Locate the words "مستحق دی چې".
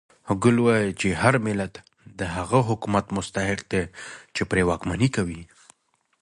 3.17-4.41